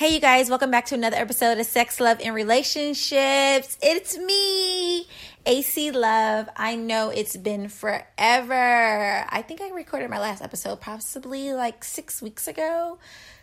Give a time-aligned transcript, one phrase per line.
[0.00, 3.76] Hey, you guys, welcome back to another episode of Sex, Love, and Relationships.
[3.82, 5.06] It's me,
[5.44, 6.48] AC Love.
[6.56, 9.26] I know it's been forever.
[9.28, 12.98] I think I recorded my last episode possibly like six weeks ago.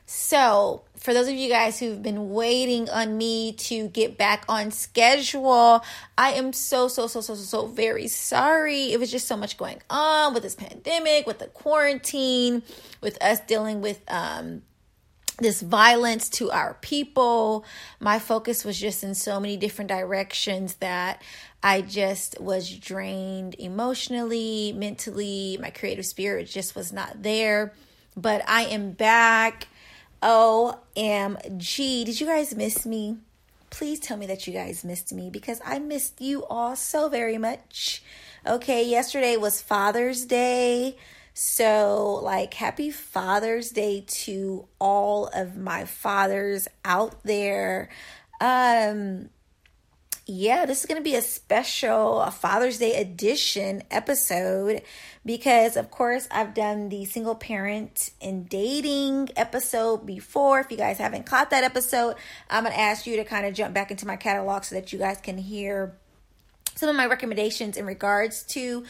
[0.07, 4.71] So, for those of you guys who've been waiting on me to get back on
[4.71, 5.83] schedule,
[6.17, 8.93] I am so, so, so, so, so, so very sorry.
[8.93, 12.63] It was just so much going on with this pandemic, with the quarantine,
[12.99, 14.63] with us dealing with, um,
[15.39, 17.63] this violence to our people.
[17.99, 21.21] My focus was just in so many different directions that
[21.61, 25.57] I just was drained emotionally, mentally.
[25.61, 27.73] My creative spirit just was not there.
[28.15, 29.67] But I am back.
[30.23, 32.05] OMG.
[32.05, 33.17] Did you guys miss me?
[33.69, 37.37] Please tell me that you guys missed me because I missed you all so very
[37.37, 38.01] much.
[38.45, 40.95] Okay, yesterday was Father's Day.
[41.39, 47.89] So, like, happy Father's Day to all of my fathers out there.
[48.41, 49.29] Um,
[50.25, 54.81] yeah, this is going to be a special Father's Day edition episode
[55.23, 60.61] because, of course, I've done the single parent and dating episode before.
[60.61, 62.15] If you guys haven't caught that episode,
[62.49, 64.91] I'm going to ask you to kind of jump back into my catalog so that
[64.91, 65.95] you guys can hear
[66.77, 68.83] some of my recommendations in regards to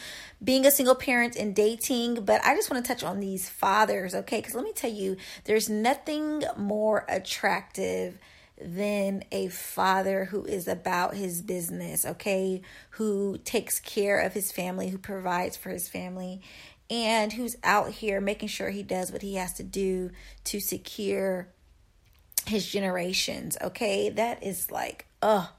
[0.44, 4.14] being a single parent and dating, but I just want to touch on these fathers,
[4.14, 4.40] okay?
[4.40, 8.18] Because let me tell you, there's nothing more attractive
[8.60, 12.60] than a father who is about his business, okay?
[12.90, 16.42] Who takes care of his family, who provides for his family,
[16.90, 20.10] and who's out here making sure he does what he has to do
[20.44, 21.48] to secure
[22.46, 24.10] his generations, okay?
[24.10, 25.50] That is like, oh,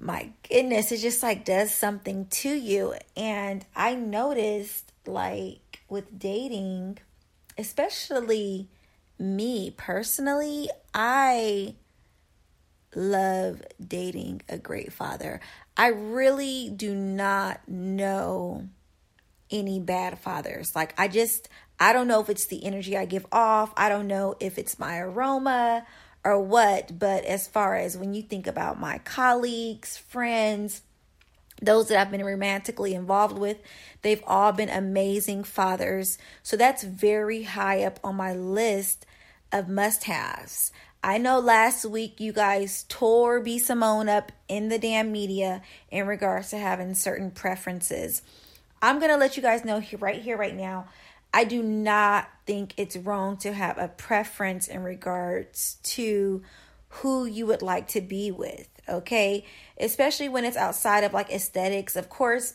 [0.00, 2.94] my goodness, it just like does something to you.
[3.16, 6.98] And I noticed like with dating,
[7.58, 8.68] especially
[9.18, 11.74] me personally, I
[12.94, 15.40] love dating a great father.
[15.76, 18.68] I really do not know
[19.50, 20.74] any bad fathers.
[20.74, 21.48] Like, I just,
[21.78, 23.72] I don't know if it's the energy I give off.
[23.76, 25.86] I don't know if it's my aroma
[26.24, 30.82] or what, but as far as when you think about my colleagues, friends,
[31.62, 33.58] those that I've been romantically involved with,
[34.02, 36.18] they've all been amazing fathers.
[36.42, 39.06] So that's very high up on my list
[39.52, 40.72] of must haves.
[41.02, 43.58] I know last week you guys tore B.
[43.58, 48.20] Simone up in the damn media in regards to having certain preferences.
[48.82, 50.88] I'm going to let you guys know here, right here, right now.
[51.32, 56.42] I do not think it's wrong to have a preference in regards to
[56.88, 59.44] who you would like to be with, okay?
[59.78, 61.94] Especially when it's outside of like aesthetics.
[61.94, 62.54] Of course,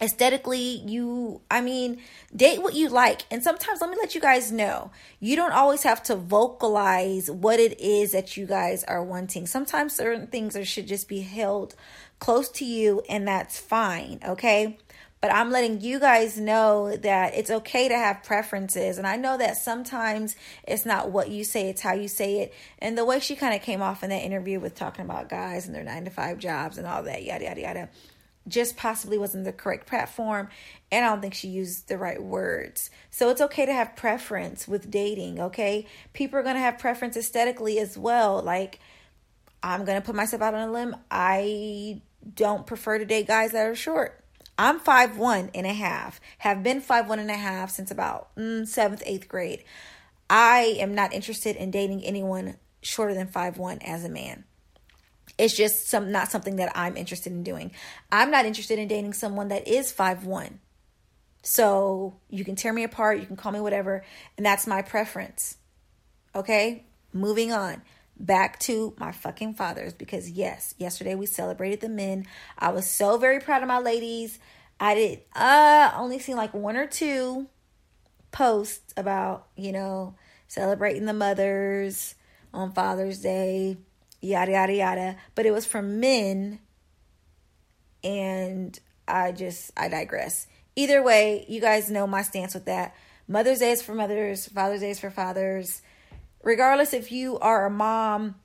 [0.00, 1.98] aesthetically you i mean
[2.34, 4.90] date what you like and sometimes let me let you guys know
[5.20, 9.94] you don't always have to vocalize what it is that you guys are wanting sometimes
[9.94, 11.74] certain things are, should just be held
[12.18, 14.76] close to you and that's fine okay
[15.20, 18.98] but I'm letting you guys know that it's okay to have preferences.
[18.98, 22.54] And I know that sometimes it's not what you say, it's how you say it.
[22.78, 25.66] And the way she kind of came off in that interview with talking about guys
[25.66, 27.88] and their nine to five jobs and all that, yada, yada, yada,
[28.46, 30.48] just possibly wasn't the correct platform.
[30.92, 32.90] And I don't think she used the right words.
[33.10, 35.86] So it's okay to have preference with dating, okay?
[36.12, 38.42] People are going to have preference aesthetically as well.
[38.42, 38.80] Like,
[39.62, 40.94] I'm going to put myself out on a limb.
[41.10, 42.02] I
[42.34, 44.22] don't prefer to date guys that are short.
[44.58, 48.34] I'm five one and a half, have been five one and a half since about
[48.36, 49.64] mm, seventh, eighth grade.
[50.30, 54.44] I am not interested in dating anyone shorter than five one as a man.
[55.38, 57.72] It's just some not something that I'm interested in doing.
[58.10, 60.60] I'm not interested in dating someone that is five one.
[61.42, 64.04] So you can tear me apart, you can call me whatever,
[64.36, 65.58] and that's my preference.
[66.34, 67.82] Okay, moving on
[68.18, 72.26] back to my fucking fathers because yes, yesterday we celebrated the men.
[72.58, 74.38] I was so very proud of my ladies.
[74.78, 77.46] I did uh only seen like one or two
[78.32, 80.14] posts about, you know,
[80.48, 82.14] celebrating the mothers
[82.52, 83.76] on Father's Day,
[84.20, 86.60] yada yada yada, but it was from men
[88.02, 90.46] and I just I digress.
[90.74, 92.94] Either way, you guys know my stance with that.
[93.28, 95.82] Mother's Day is for mothers, Father's Day is for fathers
[96.46, 98.36] regardless if you are a mom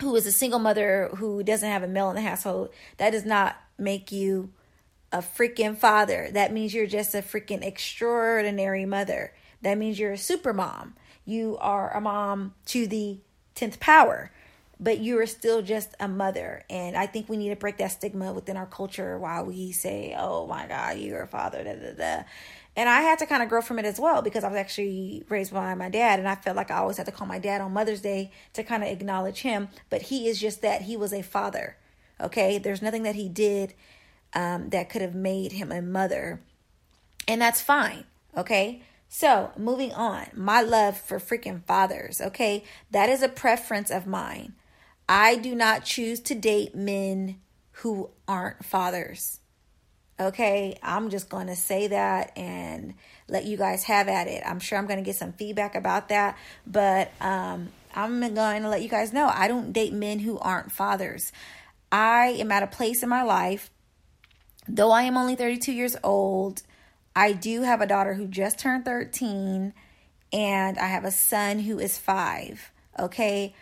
[0.00, 3.26] who is a single mother who doesn't have a male in the household, that does
[3.26, 4.50] not make you
[5.12, 6.30] a freaking father.
[6.32, 9.34] That means you're just a freaking extraordinary mother.
[9.60, 10.94] That means you're a super mom.
[11.26, 13.20] You are a mom to the
[13.54, 14.32] 10th power,
[14.80, 16.64] but you are still just a mother.
[16.68, 20.14] And I think we need to break that stigma within our culture while we say,
[20.18, 21.62] oh my God, you're a father.
[21.64, 22.24] Da, da, da.
[22.76, 25.24] And I had to kind of grow from it as well because I was actually
[25.28, 27.60] raised by my dad, and I felt like I always had to call my dad
[27.60, 29.68] on Mother's Day to kind of acknowledge him.
[29.90, 31.76] But he is just that he was a father.
[32.20, 33.74] Okay, there's nothing that he did
[34.34, 36.40] um, that could have made him a mother,
[37.28, 38.04] and that's fine.
[38.36, 42.20] Okay, so moving on, my love for freaking fathers.
[42.20, 44.54] Okay, that is a preference of mine.
[45.08, 47.40] I do not choose to date men
[47.72, 49.40] who aren't fathers.
[50.18, 52.94] Okay, I'm just going to say that and
[53.28, 54.42] let you guys have at it.
[54.46, 58.68] I'm sure I'm going to get some feedback about that, but um, I'm going to
[58.68, 61.32] let you guys know I don't date men who aren't fathers.
[61.90, 63.70] I am at a place in my life,
[64.68, 66.62] though I am only 32 years old,
[67.16, 69.72] I do have a daughter who just turned 13,
[70.32, 72.72] and I have a son who is five.
[72.98, 73.54] Okay,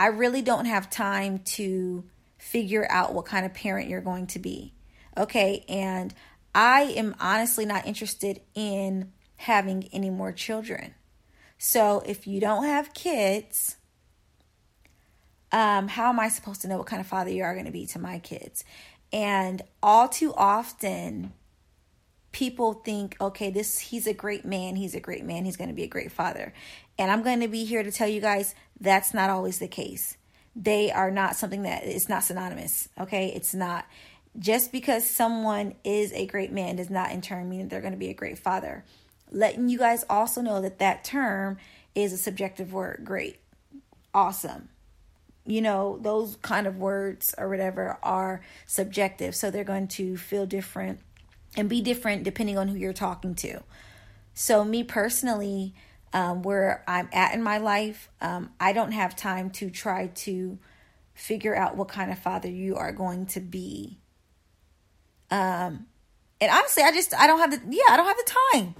[0.00, 2.04] I really don't have time to
[2.38, 4.72] figure out what kind of parent you're going to be.
[5.14, 5.62] Okay.
[5.68, 6.14] And
[6.54, 10.94] I am honestly not interested in having any more children.
[11.58, 13.76] So if you don't have kids,
[15.52, 17.70] um, how am I supposed to know what kind of father you are going to
[17.70, 18.64] be to my kids?
[19.12, 21.34] And all too often,
[22.32, 25.74] people think, okay, this he's a great man, he's a great man, he's going to
[25.74, 26.52] be a great father.
[26.98, 30.16] And I'm going to be here to tell you guys that's not always the case.
[30.54, 32.88] They are not something that it's not synonymous.
[32.98, 33.86] Okay, it's not.
[34.38, 37.92] Just because someone is a great man does not in turn mean that they're going
[37.92, 38.84] to be a great father.
[39.30, 41.58] Letting you guys also know that that term
[41.94, 43.02] is a subjective word.
[43.04, 43.38] Great,
[44.14, 44.68] awesome.
[45.46, 49.34] You know, those kind of words or whatever are subjective.
[49.34, 51.00] So they're going to feel different
[51.56, 53.62] and be different depending on who you're talking to.
[54.34, 55.74] So, me personally,
[56.12, 60.58] um, where I'm at in my life, um, I don't have time to try to
[61.14, 63.98] figure out what kind of father you are going to be.
[65.30, 65.86] Um,
[66.40, 68.74] and honestly, I just I don't have the yeah I don't have the time.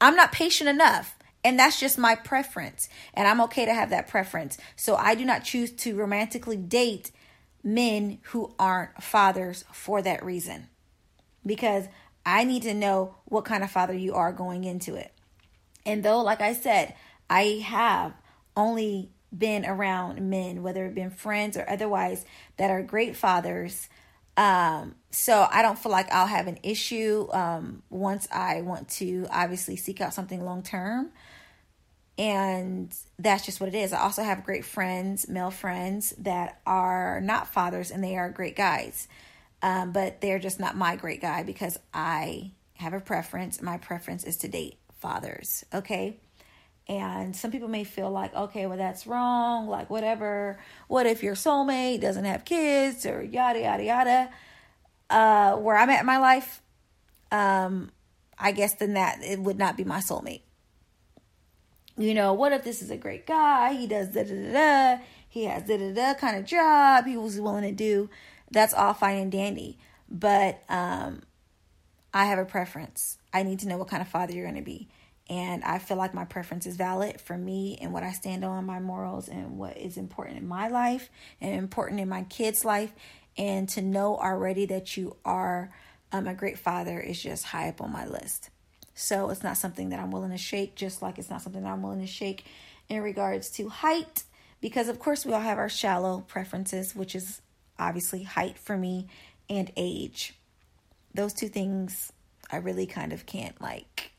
[0.00, 4.08] I'm not patient enough, and that's just my preference, and I'm okay to have that
[4.08, 4.58] preference.
[4.74, 7.12] So I do not choose to romantically date
[7.62, 10.68] men who aren't fathers for that reason,
[11.46, 11.86] because
[12.26, 15.12] I need to know what kind of father you are going into it.
[15.86, 16.94] And though, like I said,
[17.30, 18.12] I have
[18.56, 22.24] only been around men, whether it been friends or otherwise,
[22.56, 23.88] that are great fathers.
[24.36, 29.26] Um, so I don't feel like I'll have an issue um, once I want to
[29.30, 31.10] obviously seek out something long term.
[32.18, 33.92] And that's just what it is.
[33.92, 38.56] I also have great friends, male friends, that are not fathers and they are great
[38.56, 39.06] guys.
[39.66, 43.60] Um, but they're just not my great guy because I have a preference.
[43.60, 46.20] My preference is to date fathers, okay?
[46.86, 50.60] And some people may feel like, okay, well, that's wrong, like, whatever.
[50.86, 54.30] What if your soulmate doesn't have kids or yada, yada, yada?
[55.10, 56.62] Uh, where I'm at in my life,
[57.32, 57.90] um,
[58.38, 60.42] I guess then that it would not be my soulmate.
[61.98, 63.72] You know, what if this is a great guy?
[63.72, 65.02] He does da da da da.
[65.28, 68.08] He has da da da kind of job he was willing to do.
[68.50, 69.78] That's all fine and dandy.
[70.08, 71.22] But um,
[72.14, 73.18] I have a preference.
[73.32, 74.88] I need to know what kind of father you're going to be.
[75.28, 78.64] And I feel like my preference is valid for me and what I stand on,
[78.64, 81.10] my morals, and what is important in my life
[81.40, 82.92] and important in my kids' life.
[83.36, 85.72] And to know already that you are
[86.12, 88.50] um, a great father is just high up on my list.
[88.94, 91.70] So it's not something that I'm willing to shake, just like it's not something that
[91.70, 92.46] I'm willing to shake
[92.88, 94.22] in regards to height,
[94.60, 97.42] because of course we all have our shallow preferences, which is
[97.78, 99.08] obviously height for me
[99.48, 100.34] and age.
[101.14, 102.12] Those two things
[102.50, 104.12] I really kind of can't like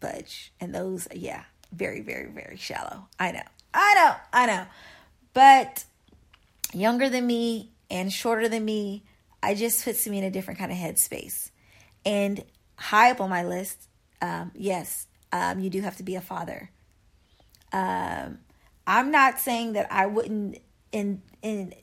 [0.00, 0.52] budge.
[0.60, 3.06] And those, yeah, very, very, very shallow.
[3.18, 3.42] I know.
[3.72, 4.14] I know.
[4.32, 4.66] I know.
[5.32, 5.84] But
[6.72, 9.04] younger than me and shorter than me,
[9.42, 11.50] I just puts me in a different kind of headspace.
[12.06, 12.44] And
[12.76, 13.88] high up on my list,
[14.20, 16.70] um, yes, um, you do have to be a father.
[17.72, 18.38] Um,
[18.86, 20.58] I'm not saying that I wouldn't
[20.92, 21.74] in in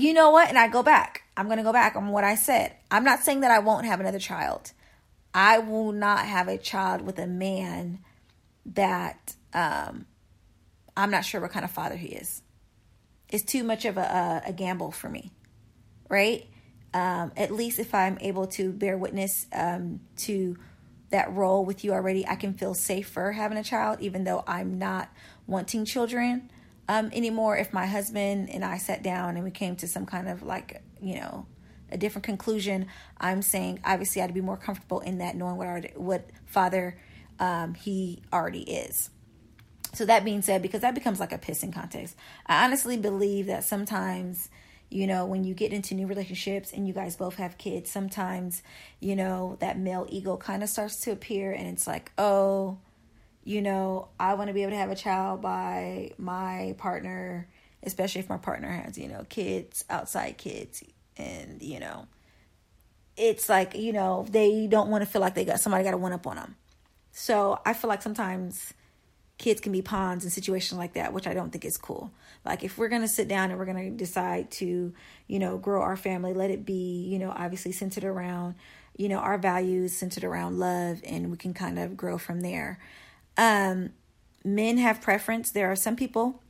[0.00, 0.48] you know what?
[0.48, 1.22] And I go back.
[1.36, 2.74] I'm going to go back on what I said.
[2.90, 4.72] I'm not saying that I won't have another child.
[5.34, 8.00] I will not have a child with a man
[8.64, 10.06] that um,
[10.96, 12.42] I'm not sure what kind of father he is.
[13.28, 15.32] It's too much of a, a, a gamble for me,
[16.08, 16.46] right?
[16.94, 20.56] Um, at least if I'm able to bear witness um, to
[21.10, 24.78] that role with you already, I can feel safer having a child, even though I'm
[24.78, 25.10] not
[25.46, 26.50] wanting children
[26.88, 27.56] um, anymore.
[27.56, 30.82] If my husband and I sat down and we came to some kind of like,
[31.00, 31.46] you know,
[31.90, 32.86] a different conclusion,
[33.18, 36.98] I'm saying obviously I'd be more comfortable in that knowing what what father
[37.38, 39.10] um, he already is.
[39.92, 42.16] So that being said, because that becomes like a pissing contest,
[42.46, 44.50] I honestly believe that sometimes
[44.88, 48.62] you know, when you get into new relationships and you guys both have kids, sometimes,
[49.00, 52.78] you know, that male ego kind of starts to appear and it's like, oh,
[53.46, 57.48] you know, I want to be able to have a child by my partner,
[57.84, 60.82] especially if my partner has, you know, kids, outside kids,
[61.16, 62.08] and, you know,
[63.16, 65.96] it's like, you know, they don't want to feel like they got somebody got to
[65.96, 66.56] one up on them.
[67.12, 68.74] So I feel like sometimes
[69.38, 72.10] kids can be pawns in situations like that, which I don't think is cool.
[72.44, 74.92] Like if we're gonna sit down and we're gonna decide to,
[75.28, 78.56] you know, grow our family, let it be, you know, obviously centered around,
[78.96, 82.80] you know, our values, centered around love, and we can kind of grow from there.
[83.36, 83.90] Um,
[84.44, 85.50] men have preference.
[85.50, 86.42] There are some people.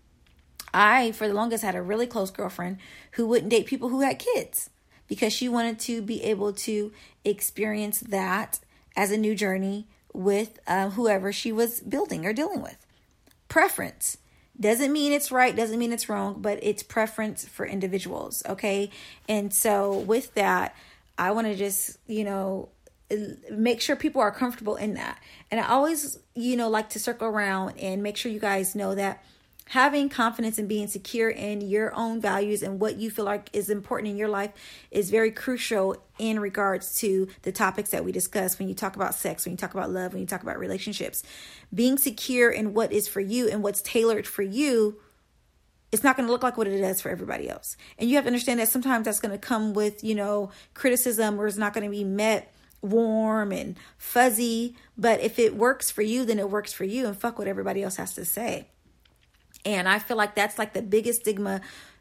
[0.73, 2.79] I, for the longest, had a really close girlfriend
[3.13, 4.71] who wouldn't date people who had kids
[5.09, 6.93] because she wanted to be able to
[7.25, 8.59] experience that
[8.97, 12.87] as a new journey with uh, whoever she was building or dealing with.
[13.49, 14.19] Preference
[14.59, 18.91] doesn't mean it's right, doesn't mean it's wrong, but it's preference for individuals, okay?
[19.29, 20.75] And so with that,
[21.19, 22.71] I want to just, you know,
[23.51, 25.21] make sure people are comfortable in that.
[25.51, 28.95] And I always, you know, like to circle around and make sure you guys know
[28.95, 29.23] that
[29.69, 33.69] having confidence and being secure in your own values and what you feel like is
[33.69, 34.53] important in your life
[34.93, 39.15] is very crucial in regards to the topics that we discuss when you talk about
[39.15, 41.25] sex, when you talk about love, when you talk about relationships.
[41.75, 44.99] Being secure in what is for you and what's tailored for you
[45.93, 47.77] it's not going to look like what it does for everybody else.
[47.99, 51.41] And you have to understand that sometimes that's going to come with, you know, criticism
[51.41, 52.53] or it's not going to be met
[52.83, 54.77] warm and fuzzy.
[54.97, 57.83] But if it works for you, then it works for you and fuck what everybody
[57.83, 58.69] else has to say.
[59.65, 61.61] And I feel like that's like the biggest stigma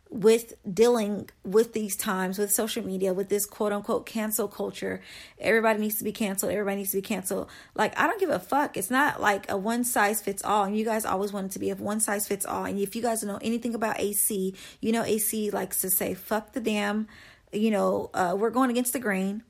[0.10, 5.02] with dealing with these times with social media with this quote unquote cancel culture.
[5.40, 6.52] Everybody needs to be canceled.
[6.52, 7.50] Everybody needs to be canceled.
[7.74, 8.78] Like i don't give a fuck.
[8.78, 11.60] It's not like a one size fits all and you guys always want it to
[11.60, 14.92] be a one size fits all and if you guys know anything about ac you
[14.92, 17.08] know ac likes to say fuck the damn
[17.52, 19.44] you know uh, we're going against the grain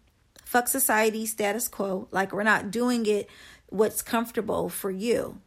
[0.46, 3.30] fuck society status quo like we're not doing it
[3.68, 5.42] what's comfortable for you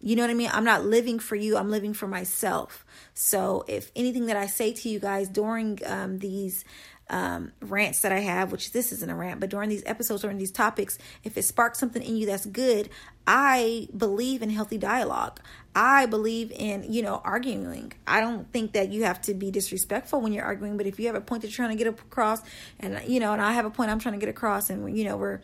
[0.00, 0.50] you know what I mean?
[0.52, 2.84] I'm not living for you, I'm living for myself.
[3.14, 6.64] So, if anything that I say to you guys during um, these
[7.08, 10.38] um, rants that I have, which this isn't a rant, but during these episodes, during
[10.38, 12.88] these topics, if it sparks something in you that's good,
[13.26, 15.40] I believe in healthy dialogue.
[15.74, 17.92] I believe in, you know, arguing.
[18.06, 21.06] I don't think that you have to be disrespectful when you're arguing, but if you
[21.06, 22.40] have a point that you're trying to get across,
[22.80, 25.04] and, you know, and I have a point I'm trying to get across, and, you
[25.04, 25.40] know, we're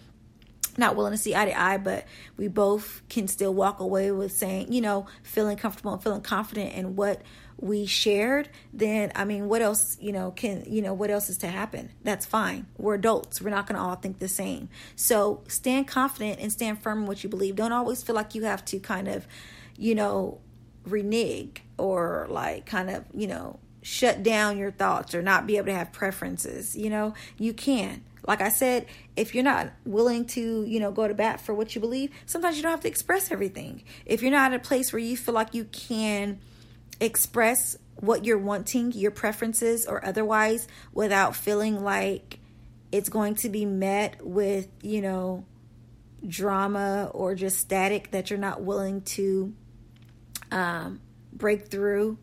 [0.78, 4.32] not willing to see eye to eye, but we both can still walk away with
[4.32, 7.20] saying, you know, feeling comfortable and feeling confident in what
[7.62, 11.38] we shared, then I mean, what else, you know, can, you know, what else is
[11.38, 11.90] to happen?
[12.02, 12.66] That's fine.
[12.76, 13.40] We're adults.
[13.40, 14.68] We're not going to all think the same.
[14.96, 17.54] So stand confident and stand firm in what you believe.
[17.54, 19.28] Don't always feel like you have to kind of,
[19.78, 20.40] you know,
[20.84, 25.66] renege or like kind of, you know, shut down your thoughts or not be able
[25.66, 26.74] to have preferences.
[26.76, 31.08] You know, you can like I said, if you're not willing to, you know, go
[31.08, 33.82] to bat for what you believe, sometimes you don't have to express everything.
[34.06, 36.38] If you're not at a place where you feel like you can
[37.02, 42.38] express what you're wanting, your preferences or otherwise without feeling like
[42.90, 45.44] it's going to be met with, you know,
[46.26, 49.52] drama or just static that you're not willing to
[50.52, 51.00] um,
[51.32, 52.18] break through,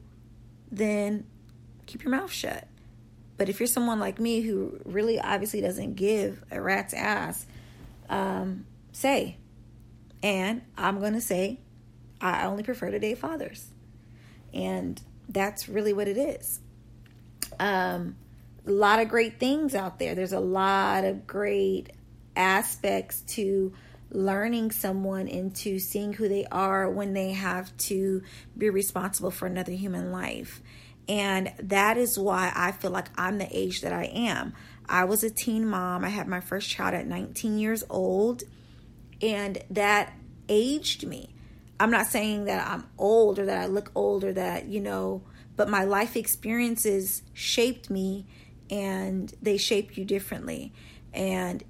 [0.71, 1.25] then
[1.85, 2.67] keep your mouth shut.
[3.37, 7.45] But if you're someone like me who really obviously doesn't give a rat's ass,
[8.09, 9.37] um, say.
[10.21, 11.59] And I'm going to say,
[12.21, 13.71] I only prefer to date fathers.
[14.53, 16.59] And that's really what it is.
[17.59, 18.15] Um,
[18.65, 20.15] a lot of great things out there.
[20.15, 21.91] There's a lot of great
[22.35, 23.73] aspects to
[24.11, 28.23] learning someone into seeing who they are when they have to
[28.57, 30.61] be responsible for another human life.
[31.07, 34.53] And that is why I feel like I'm the age that I am.
[34.87, 36.03] I was a teen mom.
[36.03, 38.43] I had my first child at 19 years old,
[39.21, 40.13] and that
[40.47, 41.29] aged me.
[41.79, 45.21] I'm not saying that I'm old or that I look old or that, you know,
[45.55, 48.25] but my life experiences shaped me
[48.69, 50.73] and they shape you differently.
[51.13, 51.63] And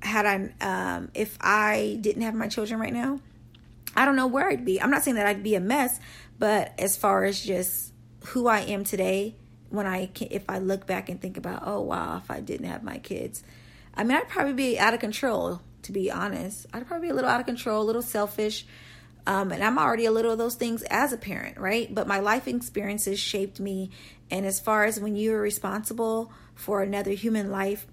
[0.00, 3.20] had I, um, if I didn't have my children right now,
[3.96, 4.80] I don't know where I'd be.
[4.80, 5.98] I'm not saying that I'd be a mess,
[6.38, 7.92] but as far as just
[8.26, 9.34] who I am today
[9.70, 12.82] when I if I look back and think about oh wow if I didn't have
[12.82, 13.42] my kids
[13.94, 17.14] I mean I'd probably be out of control to be honest I'd probably be a
[17.14, 18.66] little out of control a little selfish
[19.26, 22.20] um, and I'm already a little of those things as a parent right but my
[22.20, 23.90] life experiences shaped me
[24.30, 27.86] and as far as when you're responsible for another human life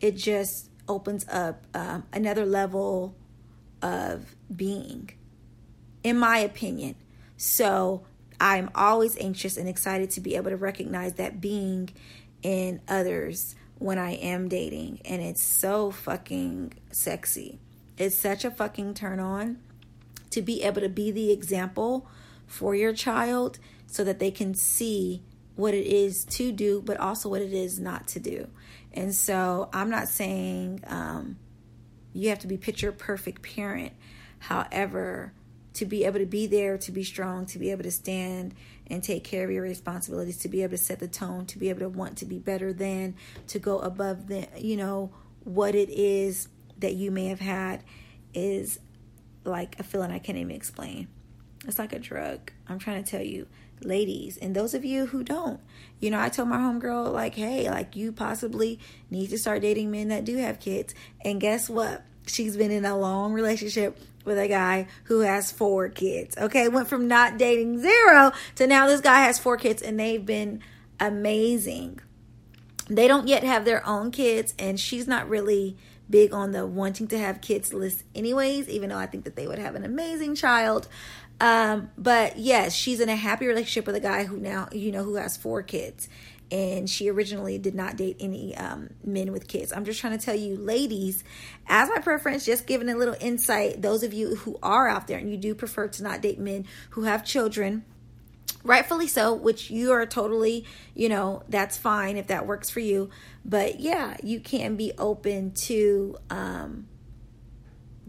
[0.00, 3.14] it just opens up um, another level
[3.80, 5.10] of being
[6.02, 6.94] in my opinion
[7.36, 8.04] so
[8.42, 11.90] I'm always anxious and excited to be able to recognize that being
[12.42, 15.00] in others when I am dating.
[15.04, 17.60] And it's so fucking sexy.
[17.96, 19.58] It's such a fucking turn on
[20.32, 22.08] to be able to be the example
[22.46, 25.22] for your child so that they can see
[25.54, 28.48] what it is to do, but also what it is not to do.
[28.92, 31.36] And so I'm not saying um,
[32.12, 33.92] you have to be picture perfect parent.
[34.38, 35.32] However,
[35.74, 38.54] to be able to be there, to be strong, to be able to stand
[38.88, 41.70] and take care of your responsibilities, to be able to set the tone, to be
[41.70, 43.14] able to want to be better than,
[43.48, 45.12] to go above the, you know,
[45.44, 46.48] what it is
[46.78, 47.82] that you may have had
[48.34, 48.78] is
[49.44, 51.08] like a feeling I can't even explain.
[51.66, 52.52] It's like a drug.
[52.68, 53.46] I'm trying to tell you,
[53.80, 55.60] ladies, and those of you who don't.
[56.00, 58.80] You know, I told my homegirl, like, hey, like, you possibly
[59.10, 60.94] need to start dating men that do have kids.
[61.24, 62.02] And guess what?
[62.26, 66.36] She's been in a long relationship with a guy who has four kids.
[66.36, 70.24] Okay, went from not dating zero to now this guy has four kids, and they've
[70.24, 70.62] been
[71.00, 72.00] amazing.
[72.88, 75.76] They don't yet have their own kids, and she's not really
[76.12, 79.48] big on the wanting to have kids list, anyways, even though I think that they
[79.48, 80.86] would have an amazing child.
[81.40, 85.02] Um, but yes, she's in a happy relationship with a guy who now, you know,
[85.02, 86.08] who has four kids.
[86.52, 89.72] And she originally did not date any um, men with kids.
[89.72, 91.24] I'm just trying to tell you, ladies,
[91.66, 95.18] as my preference, just giving a little insight, those of you who are out there
[95.18, 97.84] and you do prefer to not date men who have children,
[98.64, 100.64] rightfully so which you are totally
[100.94, 103.10] you know that's fine if that works for you
[103.44, 106.86] but yeah you can be open to um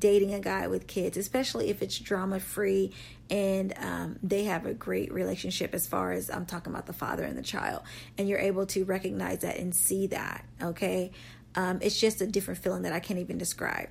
[0.03, 2.91] dating a guy with kids, especially if it's drama free
[3.29, 7.24] and um, they have a great relationship as far as I'm talking about the father
[7.24, 7.83] and the child,
[8.17, 10.43] and you're able to recognize that and see that.
[10.62, 11.12] Okay,
[11.55, 13.88] um, it's just a different feeling that I can't even describe.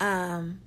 [0.00, 0.60] Um,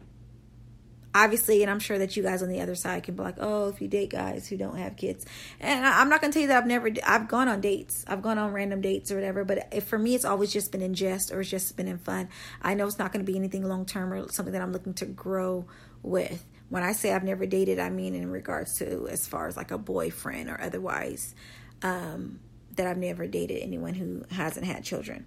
[1.16, 3.70] obviously, and I'm sure that you guys on the other side can be like, oh,
[3.70, 5.26] if you date guys who don't have kids,
[5.62, 8.38] and I'm not gonna tell you that I've never, I've gone on dates, I've gone
[8.38, 11.32] on random dates or whatever, but if, for me, it's always just been in jest
[11.32, 12.28] or it's just been in fun.
[12.62, 15.06] I know it's not gonna be anything long term or something that I'm looking to
[15.06, 15.66] grow
[16.04, 16.46] with.
[16.68, 19.72] When I say I've never dated, I mean in regards to as far as like
[19.72, 21.34] a boyfriend or otherwise,
[21.82, 22.42] um,
[22.76, 25.26] that I've never dated anyone who hasn't had children,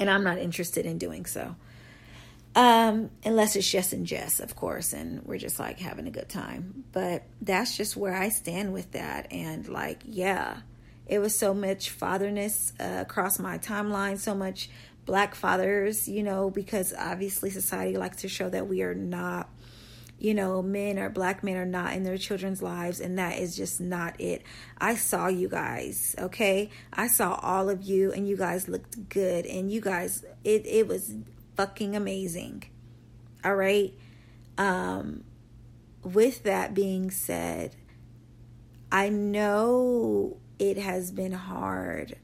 [0.00, 1.54] and I'm not interested in doing so.
[2.58, 6.28] Um, unless it's just and jest, of course, and we're just like having a good
[6.28, 6.82] time.
[6.90, 9.28] But that's just where I stand with that.
[9.30, 10.56] And like, yeah,
[11.06, 14.70] it was so much fatherness uh, across my timeline, so much
[15.06, 19.48] black fathers, you know, because obviously society likes to show that we are not,
[20.18, 23.56] you know, men or black men are not in their children's lives, and that is
[23.56, 24.42] just not it.
[24.78, 26.70] I saw you guys, okay?
[26.92, 30.88] I saw all of you, and you guys looked good, and you guys, it, it
[30.88, 31.14] was
[31.58, 32.62] fucking amazing.
[33.44, 33.92] All right.
[34.56, 35.24] Um,
[36.04, 37.74] with that being said,
[38.92, 42.16] I know it has been hard.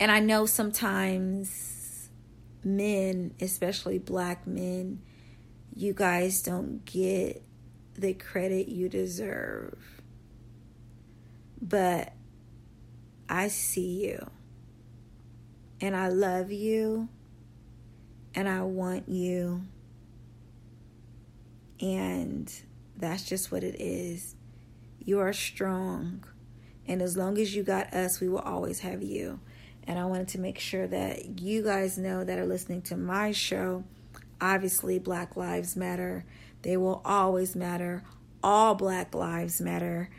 [0.00, 2.08] And I know sometimes
[2.64, 5.02] men, especially black men,
[5.74, 7.42] you guys don't get
[7.96, 9.76] the credit you deserve.
[11.60, 12.14] But
[13.28, 14.26] I see you.
[15.82, 17.10] And I love you
[18.36, 19.62] and I want you.
[21.80, 22.52] And
[22.96, 24.36] that's just what it is.
[25.02, 26.22] You are strong.
[26.86, 29.40] And as long as you got us, we will always have you.
[29.84, 33.32] And I wanted to make sure that you guys know that are listening to my
[33.32, 33.84] show.
[34.40, 36.24] Obviously, Black Lives Matter.
[36.62, 38.04] They will always matter.
[38.42, 40.10] All Black Lives Matter.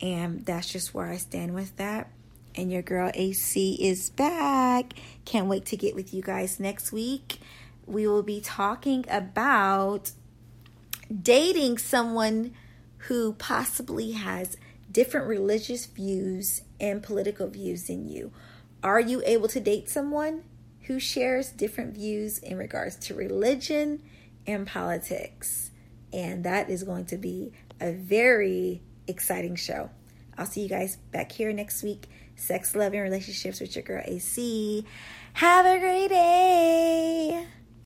[0.00, 2.10] And that's just where I stand with that.
[2.54, 4.94] And your girl AC is back.
[5.24, 7.38] Can't wait to get with you guys next week
[7.86, 10.12] we will be talking about
[11.22, 12.52] dating someone
[12.98, 14.56] who possibly has
[14.90, 18.32] different religious views and political views than you.
[18.82, 20.44] Are you able to date someone
[20.82, 24.02] who shares different views in regards to religion
[24.46, 25.70] and politics?
[26.12, 29.90] And that is going to be a very exciting show.
[30.38, 32.06] I'll see you guys back here next week.
[32.36, 34.84] Sex, love, and relationships with your girl AC.
[35.34, 37.46] Have a great day.